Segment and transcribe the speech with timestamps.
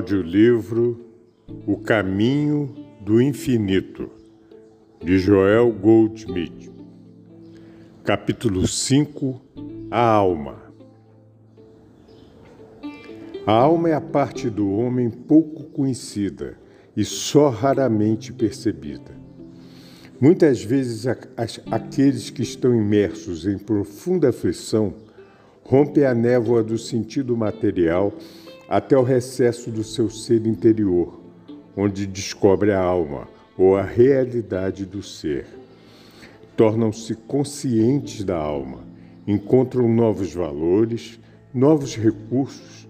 [0.00, 0.98] Audiolivro
[1.66, 4.08] O Caminho do Infinito,
[5.04, 6.72] de Joel Goldsmith.
[8.02, 9.42] Capítulo 5
[9.90, 10.56] A Alma.
[13.46, 16.56] A alma é a parte do homem pouco conhecida
[16.96, 19.14] e só raramente percebida.
[20.18, 21.06] Muitas vezes,
[21.70, 24.94] aqueles que estão imersos em profunda aflição
[25.62, 28.14] rompem a névoa do sentido material
[28.70, 31.18] até o recesso do seu ser interior,
[31.76, 33.26] onde descobre a alma
[33.58, 35.44] ou a realidade do ser.
[36.56, 38.78] Tornam-se conscientes da alma,
[39.26, 41.18] encontram novos valores,
[41.52, 42.86] novos recursos,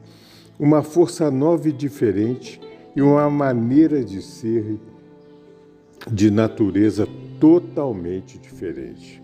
[0.59, 2.61] uma força nova e diferente
[2.95, 4.79] e uma maneira de ser
[6.11, 9.23] de natureza totalmente diferente.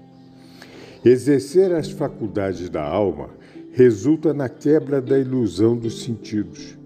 [1.04, 3.28] Exercer as faculdades da alma
[3.76, 6.78] resulta na quebra da ilusão dos sentidos.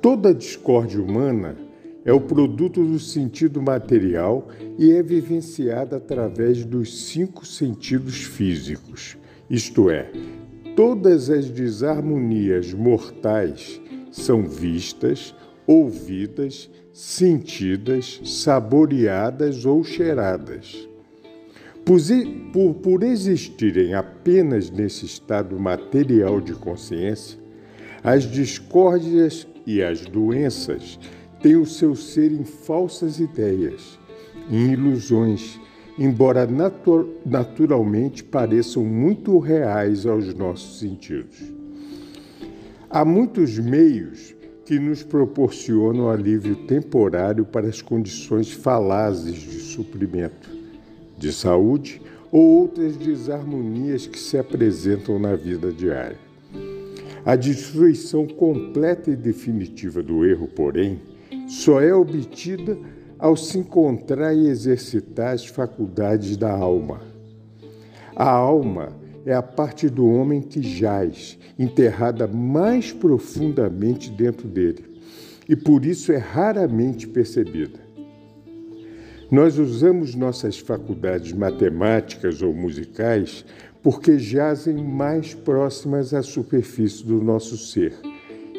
[0.00, 1.56] Toda discórdia humana
[2.04, 4.46] é o produto do sentido material
[4.78, 9.18] e é vivenciada através dos cinco sentidos físicos,
[9.50, 10.12] isto é,
[10.76, 13.80] todas as desarmonias mortais
[14.12, 15.34] são vistas,
[15.66, 20.87] ouvidas, sentidas, saboreadas ou cheiradas.
[22.52, 27.38] Por, por existirem apenas nesse estado material de consciência,
[28.04, 31.00] as discórdias e as doenças
[31.40, 33.98] têm o seu ser em falsas ideias,
[34.50, 35.58] em ilusões,
[35.98, 41.42] embora natu naturalmente pareçam muito reais aos nossos sentidos.
[42.90, 44.34] Há muitos meios
[44.66, 50.57] que nos proporcionam alívio temporário para as condições falazes de suprimento
[51.18, 56.18] de saúde ou outras desarmonias que se apresentam na vida diária.
[57.24, 61.00] A destruição completa e definitiva do erro, porém,
[61.46, 62.78] só é obtida
[63.18, 67.00] ao se encontrar e exercitar as faculdades da alma.
[68.14, 68.96] A alma
[69.26, 74.84] é a parte do homem que jaz, enterrada mais profundamente dentro dele,
[75.48, 77.87] e por isso é raramente percebida.
[79.30, 83.44] Nós usamos nossas faculdades matemáticas ou musicais
[83.82, 87.92] porque jazem mais próximas à superfície do nosso ser.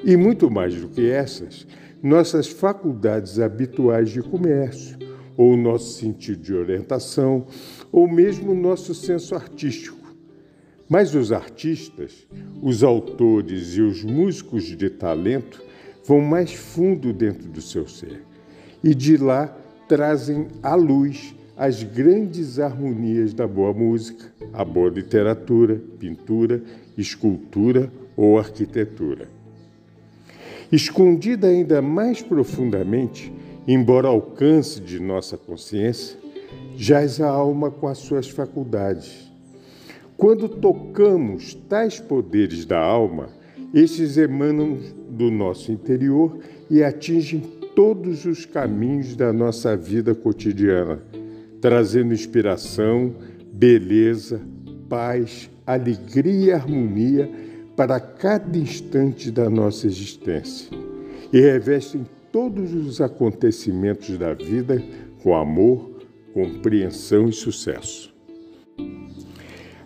[0.03, 1.65] E muito mais do que essas,
[2.03, 4.97] nossas faculdades habituais de comércio,
[5.35, 7.47] ou nosso sentido de orientação,
[7.91, 9.97] ou mesmo nosso senso artístico.
[10.87, 12.27] Mas os artistas,
[12.61, 15.63] os autores e os músicos de talento
[16.05, 18.23] vão mais fundo dentro do seu ser.
[18.83, 19.58] E de lá
[19.89, 26.61] trazem à luz as grandes harmonias da boa música, a boa literatura, pintura,
[26.95, 29.27] escultura ou arquitetura.
[30.71, 33.33] Escondida ainda mais profundamente,
[33.67, 36.17] embora alcance de nossa consciência,
[36.77, 39.29] jaz a alma com as suas faculdades.
[40.15, 43.29] Quando tocamos tais poderes da alma,
[43.73, 44.77] estes emanam
[45.09, 46.37] do nosso interior
[46.69, 51.01] e atingem todos os caminhos da nossa vida cotidiana,
[51.61, 53.15] trazendo inspiração,
[53.53, 54.41] beleza,
[54.87, 57.29] paz, alegria e harmonia
[57.75, 60.69] para cada instante da nossa existência
[61.31, 64.83] e revestem todos os acontecimentos da vida
[65.21, 65.89] com amor,
[66.33, 68.13] compreensão e sucesso.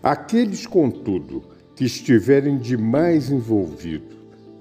[0.02, 1.44] Aqueles, contudo,
[1.76, 4.16] que estiverem demais envolvido,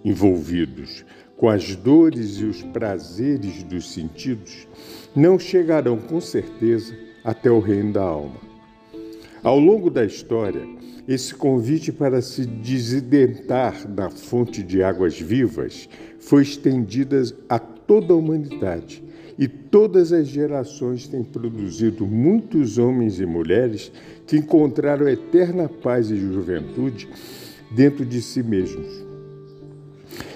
[0.05, 1.05] envolvidos
[1.43, 4.69] com as dores e os prazeres dos sentidos,
[5.13, 8.37] não chegarão com certeza até o reino da alma.
[9.43, 10.63] Ao longo da história,
[11.09, 15.89] esse convite para se desidentar da fonte de águas vivas
[16.21, 17.17] foi estendido
[17.49, 19.03] a toda a humanidade
[19.37, 23.91] e todas as gerações têm produzido muitos homens e mulheres
[24.29, 27.09] que encontraram eterna paz e juventude
[27.75, 29.12] dentro de si mesmos.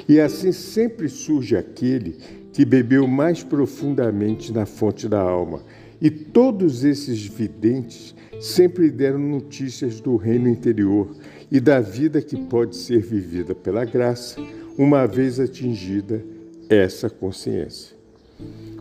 [0.08, 2.16] E assim sempre surge aquele
[2.52, 5.62] que bebeu mais profundamente na fonte da alma.
[6.00, 11.14] E todos esses videntes sempre deram notícias do reino interior
[11.50, 14.40] e da vida que pode ser vivida pela graça,
[14.76, 16.22] uma vez atingida
[16.68, 17.96] essa consciência.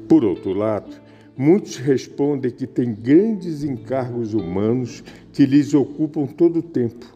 [0.07, 0.95] Por outro lado,
[1.38, 7.14] muitos respondem que têm grandes encargos humanos que lhes ocupam todo o tempo.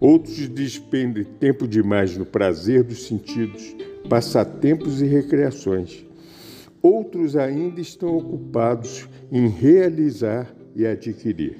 [0.00, 3.76] Outros despendem tempo demais no prazer dos sentidos,
[4.08, 6.06] passatempos e recreações.
[6.80, 11.58] Outros ainda estão ocupados em realizar e adquirir.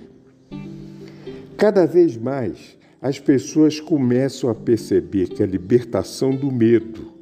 [1.58, 7.12] Cada vez mais, as pessoas começam a perceber que a libertação do medo,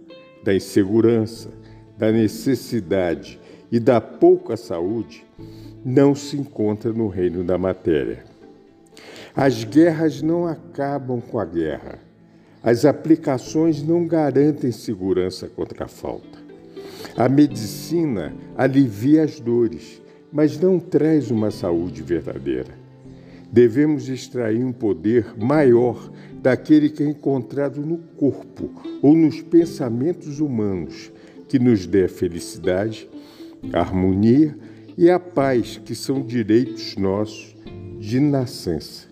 [0.44, 1.50] da insegurança,
[1.99, 3.41] da necessidade
[3.73, 5.26] e da pouca saúde
[5.85, 8.28] não se encontra no reino da matéria.
[9.35, 11.99] As guerras não acabam com a guerra.
[12.63, 16.39] As aplicações não garantem segurança contra a falta.
[17.17, 20.03] A medicina alivia as dores,
[20.33, 22.77] mas não traz uma saúde verdadeira.
[23.51, 26.11] Devemos extrair um poder maior
[26.43, 28.71] daquele que é encontrado no corpo
[29.01, 31.11] ou nos pensamentos humanos,
[31.49, 33.09] que nos dê a felicidade,
[33.73, 34.57] a harmonia
[34.97, 37.57] e a paz, que são direitos nossos
[37.99, 39.07] de nascença.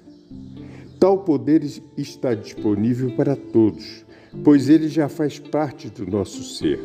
[0.99, 1.63] Tal poder
[1.97, 4.05] está disponível para todos,
[4.43, 6.81] pois ele já faz parte do nosso ser.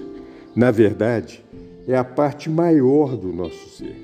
[0.54, 1.44] Na verdade,
[1.88, 3.96] é a parte maior do nosso ser.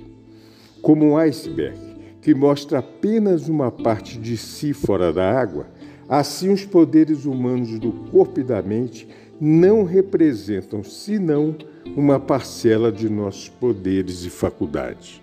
[0.81, 1.77] Como um iceberg
[2.21, 5.67] que mostra apenas uma parte de si fora da água,
[6.07, 9.07] assim os poderes humanos do corpo e da mente
[9.39, 11.55] não representam senão
[11.95, 15.21] uma parcela de nossos poderes e faculdades.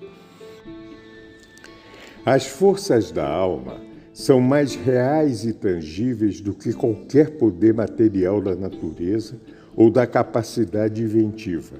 [2.24, 8.54] As forças da alma são mais reais e tangíveis do que qualquer poder material da
[8.54, 9.34] natureza
[9.74, 11.74] ou da capacidade inventiva.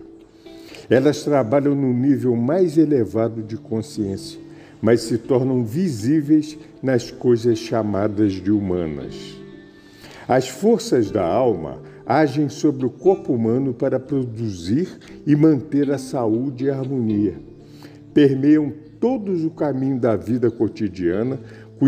[0.91, 4.41] Elas trabalham no nível mais elevado de consciência,
[4.83, 9.39] mas se tornam visíveis nas coisas chamadas de humanas.
[10.27, 14.89] As forças da alma agem sobre o corpo humano para produzir
[15.25, 17.35] e manter a saúde e a harmonia.
[18.13, 21.39] Permeiam todos o caminho da vida cotidiana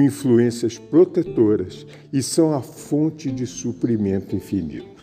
[0.01, 4.97] influências protetoras e são a fonte de suprimento infinito.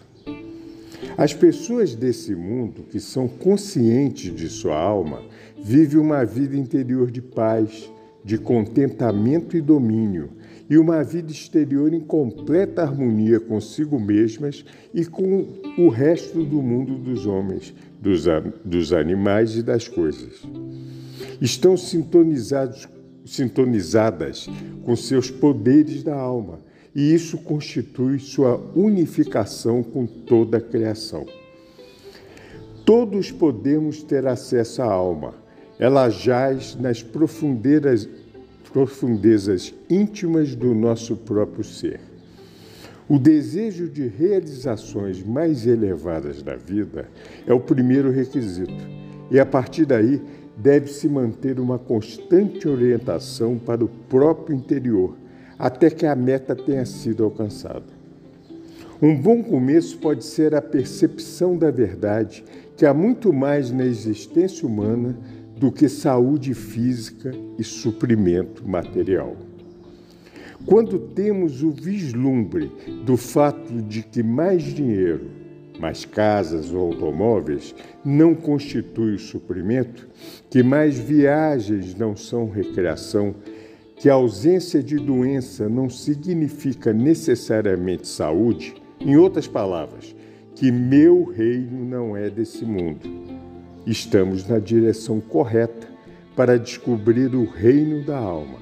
[1.18, 5.22] As pessoas desse mundo que são conscientes de sua alma
[5.63, 7.90] vivem uma vida interior de paz,
[8.24, 10.30] de contentamento e domínio
[10.69, 15.46] e uma vida exterior em completa harmonia consigo mesmas e com
[15.78, 18.24] o resto do mundo dos homens, dos,
[18.63, 20.42] dos animais e das coisas.
[21.42, 22.88] Estão sintonizados,
[23.25, 24.48] sintonizadas
[24.84, 26.60] com seus poderes da alma,
[26.96, 31.25] e isso constitui sua unificação com toda a criação.
[32.86, 35.34] Todos podemos ter acesso à alma.
[35.80, 38.08] Ela jaz nas profundezas
[39.90, 42.00] íntimas do nosso próprio ser.
[43.08, 47.10] O desejo de realizações mais elevadas da vida
[47.46, 48.74] é o primeiro requisito,
[49.30, 50.22] e a partir daí
[50.58, 55.16] deve-se manter uma constante orientação para o próprio interior,
[55.58, 57.86] até que a meta tenha sido alcançada.
[59.02, 62.44] Um bom começo pode ser a percepção da verdade
[62.78, 65.18] que há muito mais na existência humana
[65.58, 69.36] do que saúde física e suprimento material.
[70.66, 72.72] Quando temos o vislumbre
[73.06, 75.30] do fato de que mais dinheiro,
[75.84, 80.08] mais casas ou automóveis não constitui o suprimento,
[80.50, 83.36] que mais viagens não são recreação,
[83.98, 90.16] que a ausência de doença não significa necessariamente saúde, em outras palavras,
[90.56, 93.34] que meu reino não é desse mundo
[93.86, 95.88] estamos na direção correta
[96.36, 98.60] para descobrir o reino da alma.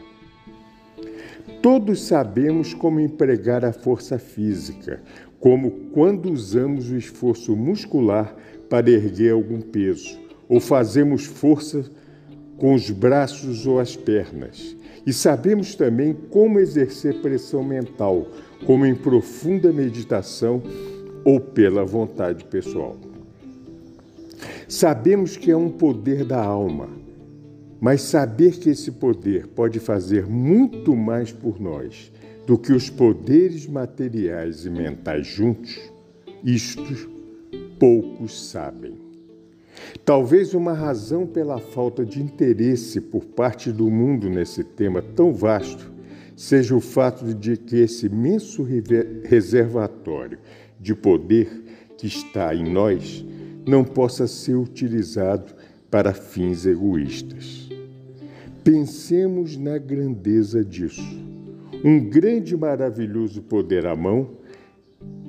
[1.62, 5.02] Todos sabemos como empregar a força física,
[5.42, 8.34] como quando usamos o esforço muscular
[8.70, 10.18] para erguer algum peso,
[10.48, 11.84] ou fazemos força
[12.58, 14.78] com os braços ou as pernas.
[15.06, 18.28] E sabemos também como exercer pressão mental,
[18.68, 20.62] como em profunda meditação
[21.26, 22.96] ou pela vontade pessoal.
[24.68, 26.88] Sabemos que é um poder da alma,
[27.80, 32.12] mas saber que esse poder pode fazer muito mais por nós
[32.46, 35.80] do que os poderes materiais e mentais juntos,
[36.44, 37.10] isto
[37.80, 39.12] poucos sabem.
[40.04, 45.92] Talvez uma razão pela falta de interesse por parte do mundo nesse tema tão vasto
[46.36, 48.66] seja o fato de que esse imenso
[49.24, 50.40] reservatório
[50.80, 51.50] de poder
[51.98, 53.24] que está em nós
[53.66, 55.54] não possa ser utilizado
[55.90, 57.70] para fins egoístas.
[58.64, 61.31] Pensemos na grandeza disso.
[61.84, 64.42] Um grande e maravilhoso poder à mão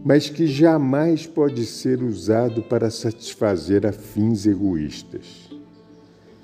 [0.04, 5.48] mas que jamais pode ser usado para satisfazer a fins egoístas.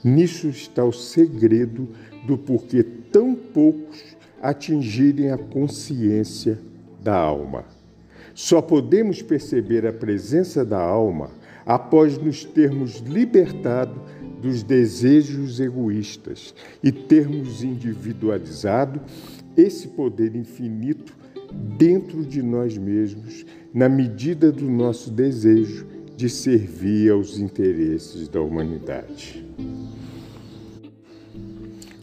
[0.03, 1.89] Nisso está o segredo
[2.25, 6.59] do porquê tão poucos atingirem a consciência
[7.03, 7.65] da alma.
[8.33, 11.31] Só podemos perceber a presença da alma
[11.67, 14.01] após nos termos libertado
[14.41, 19.01] dos desejos egoístas e termos individualizado
[19.59, 21.17] esse poder infinito
[21.77, 25.87] dentro de nós mesmos, na medida do nosso desejo
[26.17, 29.45] de servir aos interesses da humanidade.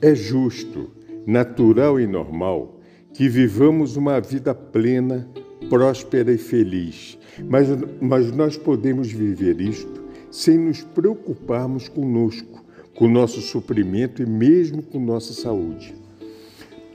[0.02, 0.90] É justo,
[1.26, 2.80] natural e normal
[3.14, 5.28] que vivamos uma vida plena,
[5.70, 7.18] próspera e feliz,
[7.50, 7.68] mas,
[8.02, 15.00] mas nós podemos viver isto sem nos preocuparmos conosco, com nosso suprimento e mesmo com
[15.00, 16.05] nossa saúde.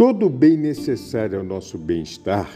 [0.01, 2.49] Todo o bem necessário ao nosso bem-estar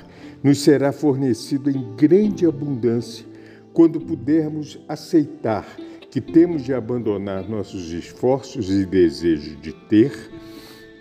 [0.43, 3.27] nos será fornecido em grande abundância
[3.75, 5.67] quando pudermos aceitar
[6.11, 10.11] que temos de abandonar nossos esforços e desejos de ter,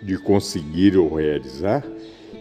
[0.02, 1.82] de conseguir ou realizar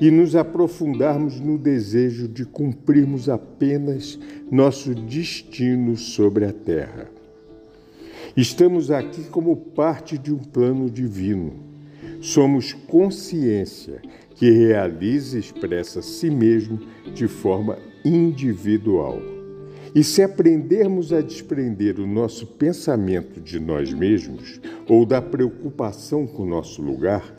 [0.02, 4.20] e nos aprofundarmos no desejo de cumprirmos apenas
[4.52, 7.10] nosso destino sobre a terra.
[8.36, 11.73] Estamos aqui como parte de um plano divino.
[12.24, 14.02] Somos consciência
[14.34, 16.80] que realiza e expressa a si mesmo
[17.14, 19.20] de forma individual.
[19.94, 26.44] E se aprendermos a desprender o nosso pensamento de nós mesmos ou da preocupação com
[26.44, 27.36] o nosso lugar,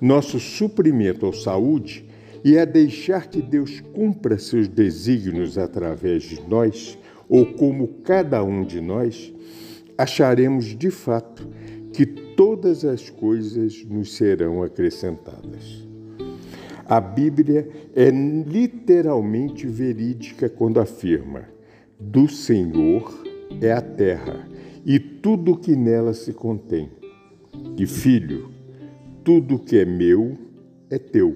[0.00, 2.08] nosso suprimento ou saúde,
[2.44, 6.96] e a deixar que Deus cumpra seus desígnios através de nós,
[7.28, 9.34] ou como cada um de nós,
[9.98, 11.44] acharemos de fato
[11.92, 15.84] que todas as coisas nos serão acrescentadas.
[16.86, 21.48] A Bíblia é literalmente verídica quando afirma:
[21.98, 23.12] do Senhor
[23.60, 24.48] é a terra
[24.86, 26.88] e tudo que nela se contém.
[27.76, 28.50] E filho,
[29.24, 30.38] tudo que é meu
[30.88, 31.34] é teu.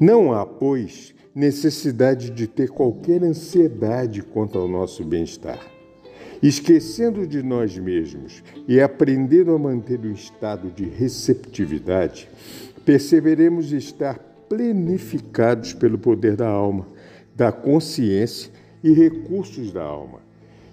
[0.00, 5.73] Não há, pois, necessidade de ter qualquer ansiedade quanto ao nosso bem-estar.
[6.44, 12.28] Esquecendo de nós mesmos e aprendendo a manter o estado de receptividade,
[12.84, 16.86] perceberemos estar plenificados pelo poder da alma,
[17.34, 20.20] da consciência e recursos da alma.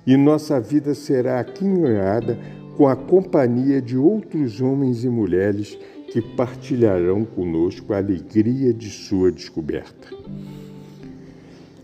[0.06, 2.38] E nossa vida será aquinhoada
[2.76, 5.80] com a companhia de outros homens e mulheres
[6.12, 10.10] que partilharão conosco a alegria de sua descoberta.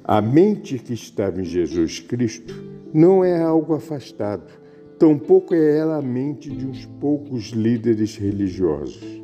[0.03, 4.51] A mente que estava em Jesus Cristo não é algo afastado,
[4.97, 9.21] tampouco é ela a mente de uns poucos líderes religiosos.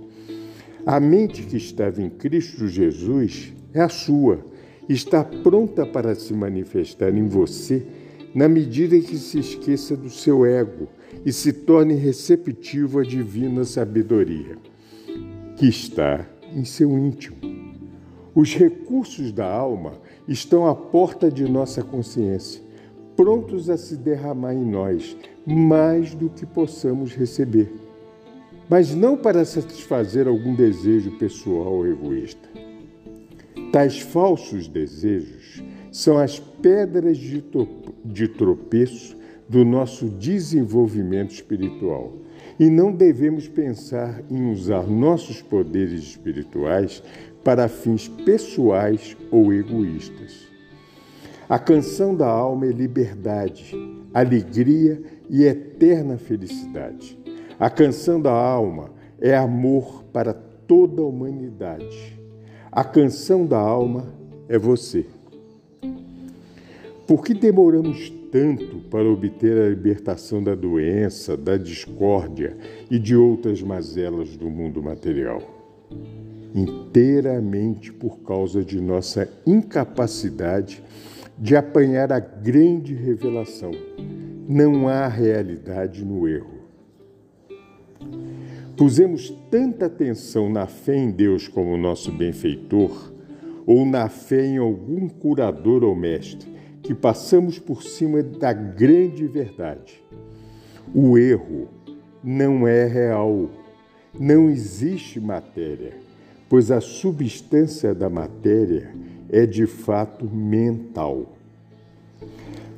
[0.85, 4.45] A mente que estava em Cristo Jesus é a sua,
[4.87, 7.85] está pronta para se manifestar em você
[8.35, 10.87] na medida em que se esqueça do seu ego
[11.25, 14.57] e se torne receptivo à divina sabedoria
[15.55, 17.37] que está em seu íntimo.
[18.35, 19.93] Os recursos da alma
[20.27, 22.61] estão à porta de nossa consciência
[23.15, 25.15] prontos a se derramar em nós
[25.45, 27.71] mais do que possamos receber,
[28.69, 32.49] mas não para satisfazer algum desejo pessoal ou egoísta.
[33.71, 39.17] Tais falsos desejos são as pedras de tropeço
[39.49, 42.13] do nosso desenvolvimento espiritual.
[42.59, 47.03] E não devemos pensar em usar nossos poderes espirituais
[47.43, 50.52] para fins pessoais ou egoístas.
[51.53, 53.75] A canção da alma é liberdade,
[54.11, 57.15] alegria e eterna felicidade.
[57.59, 58.89] A canção da alma
[59.21, 62.19] é amor para toda a humanidade.
[62.71, 64.11] A canção da alma
[64.49, 65.05] é você.
[67.05, 72.57] Por que demoramos tanto para obter a libertação da doença, da discórdia
[72.89, 75.39] e de outras mazelas do mundo material?
[76.55, 80.81] Inteiramente por causa de nossa incapacidade
[81.37, 83.71] de apanhar a grande revelação.
[84.47, 86.63] Não há realidade no erro.
[88.75, 93.13] Pusemos tanta atenção na fé em Deus como nosso benfeitor,
[93.65, 100.03] ou na fé em algum curador ou mestre, que passamos por cima da grande verdade.
[100.93, 101.69] O erro
[102.23, 103.49] não é real,
[104.19, 105.93] não existe matéria,
[106.49, 108.93] pois a substância da matéria
[109.33, 111.33] é de fato mental.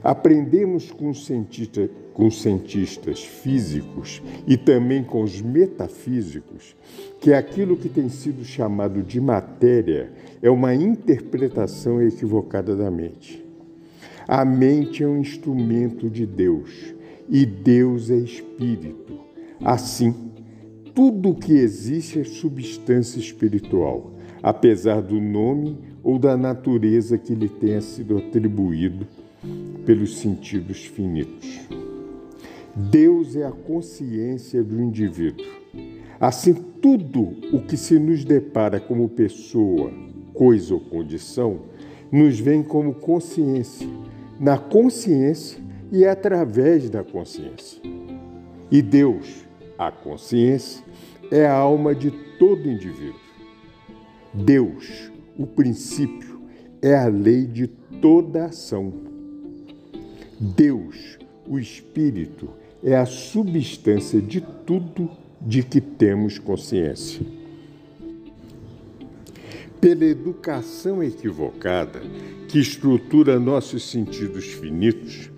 [0.02, 6.74] Aprendemos com os, cientistas, com cientistas físicos e também com os metafísicos
[7.20, 13.44] que aquilo que tem sido chamado de matéria é uma interpretação equivocada da mente.
[14.26, 16.96] A mente é um instrumento de Deus
[17.28, 19.20] e Deus é espírito.
[19.60, 20.14] Assim,
[20.94, 27.50] tudo o que existe é substância espiritual, apesar do nome ou da natureza que lhe
[27.50, 29.08] tenha sido atribuído
[29.88, 31.62] pelos sentidos finitos.
[32.76, 35.44] Deus é a consciência do indivíduo.
[36.20, 39.92] Assim, tudo o que se nos depara como pessoa,
[40.32, 41.62] coisa ou condição,
[42.12, 43.88] nos vem como consciência,
[44.40, 45.60] na consciência
[45.92, 47.82] e através da consciência.
[48.70, 49.44] E Deus,
[49.76, 50.84] a consciência,
[51.32, 53.20] é a alma de todo indivíduo.
[54.34, 56.42] Deus, o princípio,
[56.82, 58.94] é a lei de toda ação.
[60.40, 62.50] Deus, o Espírito,
[62.84, 65.10] é a substância de tudo
[65.42, 67.26] de que temos consciência.
[69.80, 72.02] Pela educação equivocada
[72.48, 75.30] que estrutura nossos sentidos finitos,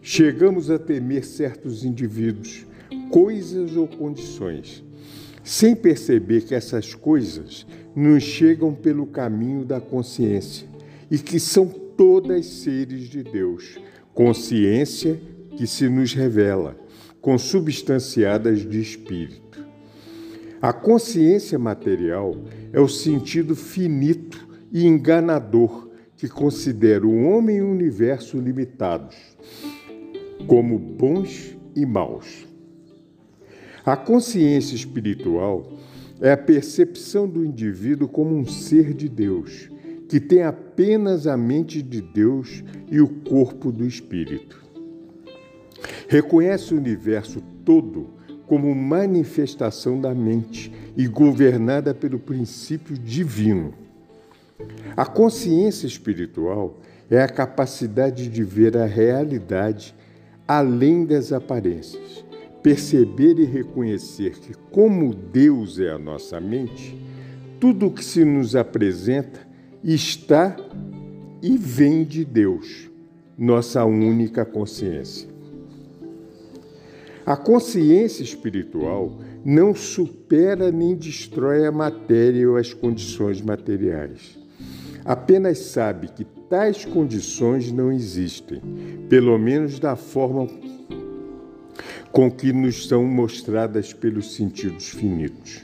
[0.00, 2.66] chegamos a temer certos indivíduos,
[3.10, 4.82] coisas ou condições,
[5.42, 10.68] sem perceber que essas coisas nos chegam pelo caminho da consciência
[11.10, 13.78] e que são todas seres de Deus
[14.14, 15.20] consciência
[15.56, 16.76] que se nos revela,
[17.20, 19.64] consubstanciadas de espírito.
[20.60, 22.36] A consciência material
[22.72, 29.16] é o sentido finito e enganador que considera o homem e o universo limitados,
[30.46, 32.46] como bons e maus.
[33.84, 35.72] A consciência espiritual
[36.20, 39.72] é a percepção do indivíduo como um ser de Deus
[40.12, 44.62] que tem apenas a mente de Deus e o corpo do Espírito.
[46.06, 48.10] Reconhece o universo todo
[48.46, 53.72] como manifestação da mente e governada pelo princípio divino.
[54.94, 56.78] A consciência espiritual
[57.10, 59.94] é a capacidade de ver a realidade
[60.46, 62.22] além das aparências,
[62.62, 66.96] perceber e reconhecer que, como Deus é a nossa mente,
[67.58, 69.46] tudo o que se nos apresenta
[69.82, 70.56] está
[71.42, 72.88] e vem de Deus,
[73.36, 75.28] nossa única consciência.
[77.26, 84.38] A consciência espiritual não supera nem destrói a matéria ou as condições materiais.
[85.04, 88.60] Apenas sabe que tais condições não existem,
[89.08, 90.46] pelo menos da forma
[92.10, 95.62] com que nos são mostradas pelos sentidos finitos.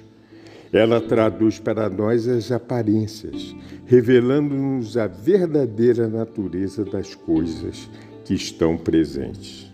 [0.72, 3.54] Ela traduz para nós as aparências,
[3.86, 7.88] revelando-nos a verdadeira natureza das coisas
[8.24, 9.72] que estão presentes.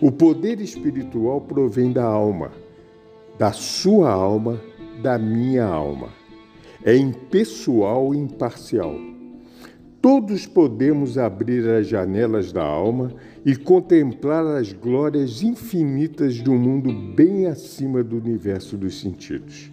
[0.00, 2.52] O poder espiritual provém da alma,
[3.38, 4.60] da sua alma,
[5.02, 6.08] da minha alma.
[6.84, 8.94] É impessoal e imparcial.
[10.04, 13.10] Todos podemos abrir as janelas da alma
[13.42, 19.70] e contemplar as glórias infinitas de um mundo bem acima do universo dos sentidos.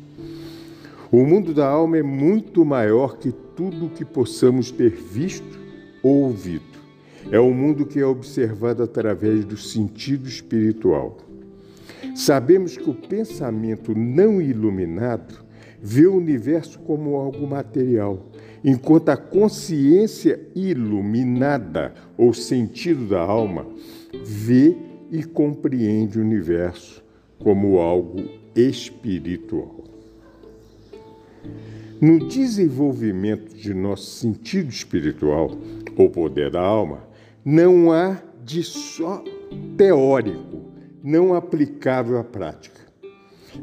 [1.11, 5.59] O mundo da alma é muito maior que tudo o que possamos ter visto
[6.01, 6.79] ou ouvido.
[7.29, 11.17] É o um mundo que é observado através do sentido espiritual.
[12.15, 15.43] Sabemos que o pensamento não iluminado
[15.81, 18.30] vê o universo como algo material,
[18.63, 23.65] enquanto a consciência iluminada, ou sentido da alma,
[24.23, 24.75] vê
[25.11, 27.03] e compreende o universo
[27.39, 28.23] como algo
[28.55, 29.83] espiritual.
[31.99, 35.51] No desenvolvimento de nosso sentido espiritual,
[35.97, 37.03] ou poder da alma,
[37.43, 39.23] não há de só
[39.77, 40.61] teórico,
[41.03, 42.81] não aplicável à prática.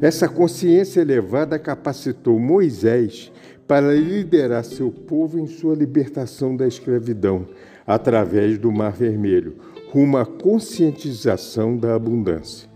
[0.01, 3.31] Essa consciência elevada capacitou Moisés
[3.69, 7.47] para liderar seu povo em sua libertação da escravidão,
[7.85, 9.57] através do Mar Vermelho,
[9.91, 12.67] rumo à conscientização da abundância.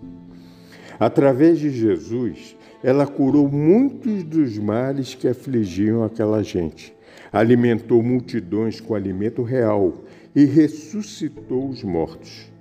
[1.00, 6.94] Através de Jesus, ela curou muitos dos males que afligiam aquela gente,
[7.32, 9.96] alimentou multidões com alimento real
[10.36, 12.52] e ressuscitou os mortos.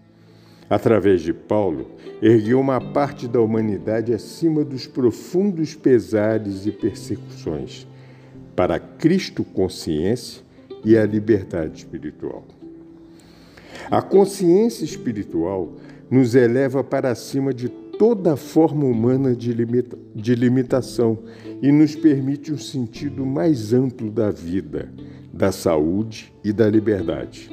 [0.71, 1.91] Através de Paulo,
[2.23, 7.87] ergueu uma parte da humanidade acima dos profundos pesares e persecuções,
[8.55, 10.43] para Cristo consciência
[10.85, 12.45] e a liberdade espiritual.
[13.91, 15.73] A consciência espiritual
[16.11, 21.19] nos eleva para acima de toda forma humana de, limita de limitação
[21.61, 24.91] e nos permite um sentido mais amplo da vida,
[25.33, 27.51] da saúde e da liberdade.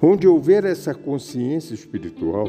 [0.00, 2.48] Onde houver essa consciência espiritual,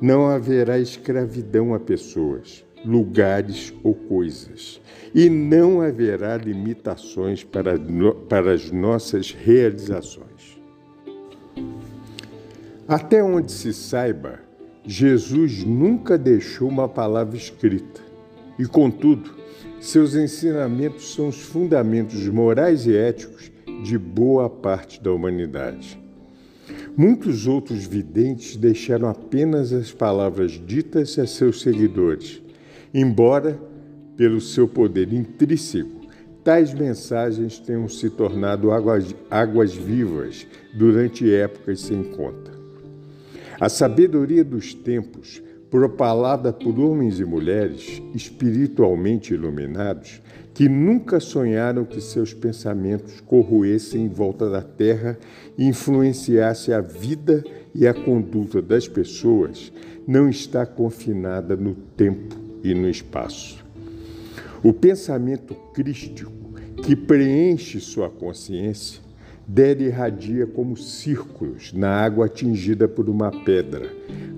[0.00, 4.80] não haverá escravidão a pessoas, lugares ou coisas,
[5.14, 7.74] e não haverá limitações para,
[8.28, 10.60] para as nossas realizações.
[12.86, 14.40] Até onde se saiba,
[14.84, 18.00] Jesus nunca deixou uma palavra escrita,
[18.58, 19.34] e contudo,
[19.80, 23.50] seus ensinamentos são os fundamentos morais e éticos
[23.82, 26.00] de boa parte da humanidade.
[26.96, 32.42] Muitos outros videntes deixaram apenas as palavras ditas a seus seguidores,
[32.98, 33.60] embora,
[34.16, 36.00] pelo seu poder intrínseco,
[36.42, 42.52] tais mensagens tenham se tornado águas, águas vivas durante épocas sem conta.
[43.60, 50.22] A sabedoria dos tempos, propalada por homens e mulheres espiritualmente iluminados,
[50.54, 55.18] que nunca sonharam que seus pensamentos corroessem em volta da terra
[55.58, 59.70] e influenciasse a vida e a conduta das pessoas,
[60.08, 63.64] não está confinada no tempo e no espaço.
[64.62, 66.32] O pensamento crístico
[66.82, 69.00] que preenche sua consciência
[69.46, 73.88] dela irradia como círculos na água atingida por uma pedra,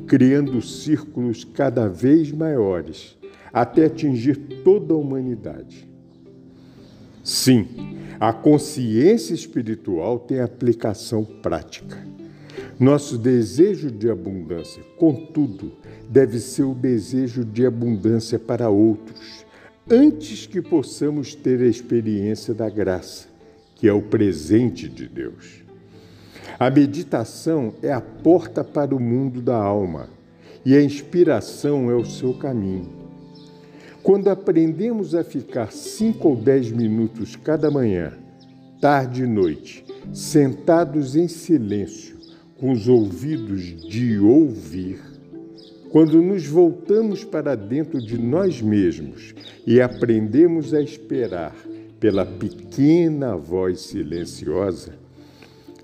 [0.06, 3.16] criando círculos cada vez maiores,
[3.52, 5.88] até atingir toda a humanidade.
[7.24, 7.66] Sim,
[8.20, 11.96] a consciência espiritual tem aplicação prática.
[12.78, 15.72] Nosso desejo de abundância, contudo,
[16.08, 19.44] deve ser o desejo de abundância para outros,
[19.90, 23.26] antes que possamos ter a experiência da graça,
[23.74, 25.64] que é o presente de Deus.
[26.56, 30.08] A meditação é a porta para o mundo da alma
[30.64, 32.90] e a inspiração é o seu caminho.
[34.04, 38.12] Quando aprendemos a ficar cinco ou dez minutos cada manhã,
[38.80, 42.17] tarde e noite, sentados em silêncio,
[42.58, 45.00] com os ouvidos de ouvir,
[45.90, 49.34] quando nos voltamos para dentro de nós mesmos
[49.66, 51.56] e aprendemos a esperar
[51.98, 54.92] pela pequena voz silenciosa,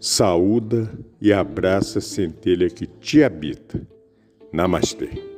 [0.00, 3.86] saúda e abraça a centelha que te habita.
[4.52, 5.35] Namastê.